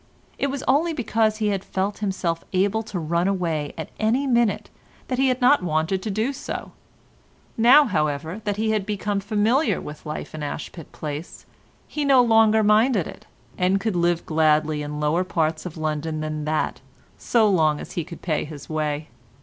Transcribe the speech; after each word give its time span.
It 0.39 0.47
was 0.47 0.63
only 0.67 0.93
because 0.93 1.37
he 1.37 1.49
had 1.49 1.63
felt 1.63 1.99
himself 1.99 2.43
able 2.53 2.81
to 2.81 2.97
run 2.97 3.27
away 3.27 3.75
at 3.77 3.91
any 3.99 4.25
minute 4.25 4.71
that 5.09 5.19
he 5.19 5.27
had 5.27 5.39
not 5.41 5.61
wanted 5.61 6.01
to 6.01 6.09
do 6.09 6.33
so; 6.33 6.71
now, 7.55 7.85
however, 7.85 8.41
that 8.45 8.57
he 8.57 8.71
had 8.71 8.83
become 8.87 9.19
familiar 9.19 9.79
with 9.79 10.03
life 10.03 10.33
in 10.33 10.41
Ashpit 10.41 10.91
Place 10.91 11.45
he 11.87 12.03
no 12.03 12.23
longer 12.23 12.63
minded 12.63 13.05
it, 13.05 13.27
and 13.59 13.79
could 13.79 13.95
live 13.95 14.25
gladly 14.25 14.81
in 14.81 14.99
lower 14.99 15.23
parts 15.23 15.67
of 15.67 15.77
London 15.77 16.19
than 16.19 16.45
that 16.45 16.81
so 17.19 17.47
long 17.47 17.79
as 17.79 17.91
he 17.91 18.03
could 18.03 18.23
pay 18.23 18.43
his 18.43 18.67
way. 18.67 19.07